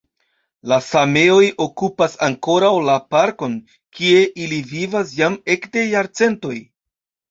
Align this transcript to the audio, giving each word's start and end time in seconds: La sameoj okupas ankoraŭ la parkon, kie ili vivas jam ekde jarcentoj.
La 0.69 0.79
sameoj 0.85 1.43
okupas 1.65 2.17
ankoraŭ 2.29 2.73
la 2.89 2.97
parkon, 3.13 3.61
kie 4.01 4.27
ili 4.49 4.63
vivas 4.75 5.17
jam 5.23 5.41
ekde 5.59 5.89
jarcentoj. 5.97 6.61